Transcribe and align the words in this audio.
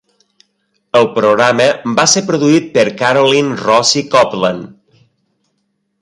El 0.99 1.03
programa 1.17 1.67
va 1.99 2.07
ser 2.15 2.25
produït 2.31 2.73
per 2.79 2.87
Carolyn 3.03 3.55
Rossi 3.63 4.07
Copeland. 4.17 4.69